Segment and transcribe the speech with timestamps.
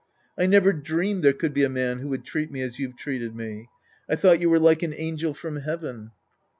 [0.35, 3.35] I never dreamed there could be a man who would treat me as you've treated
[3.35, 3.69] me.
[4.09, 6.09] I thought you were like an angel from heaven.